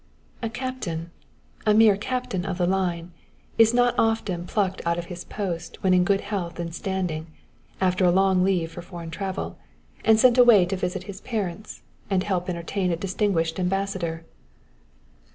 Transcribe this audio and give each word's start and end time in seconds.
"A 0.41 0.49
captain 0.49 1.11
a 1.63 1.75
mere 1.75 1.95
captain 1.95 2.43
of 2.43 2.57
the 2.57 2.65
line 2.65 3.11
is 3.59 3.71
not 3.71 3.93
often 3.99 4.47
plucked 4.47 4.81
out 4.83 4.97
of 4.97 5.05
his 5.13 5.23
post 5.23 5.83
when 5.83 5.93
in 5.93 6.03
good 6.03 6.21
health 6.21 6.59
and 6.59 6.73
standing 6.73 7.27
after 7.79 8.03
a 8.03 8.09
long 8.09 8.43
leave 8.43 8.71
for 8.71 8.81
foreign 8.81 9.11
travel 9.11 9.59
and 10.03 10.19
sent 10.19 10.39
away 10.39 10.65
to 10.65 10.75
visit 10.75 11.03
his 11.03 11.21
parents 11.21 11.83
and 12.09 12.23
help 12.23 12.49
entertain 12.49 12.91
a 12.91 12.95
distinguished 12.95 13.59
Ambassador." 13.59 14.25